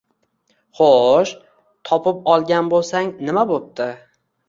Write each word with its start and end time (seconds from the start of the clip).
Xo`sh, 0.79 1.35
topib 1.91 2.35
olgan 2.35 2.75
bo`lsang 2.75 3.15
nima 3.25 3.49
bo`pti 3.57 3.93